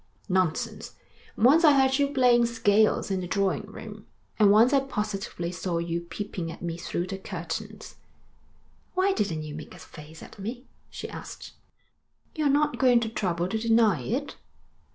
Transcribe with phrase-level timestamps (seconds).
[0.27, 0.95] 'Nonsense.
[1.37, 4.07] Once I heard you playing scales in the drawing room,
[4.39, 7.97] and once I positively saw you peeping at me through the curtains.'
[8.95, 11.51] 'Why didn't you make a face at me?' she asked.
[12.33, 14.37] 'You're not going to trouble to deny it?'